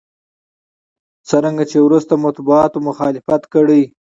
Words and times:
څرنګه 1.29 1.63
چې 1.71 1.77
وروسته 1.81 2.13
مطبوعاتو 2.25 2.77
مخالفت 2.87 3.41
کړی. 3.53 3.81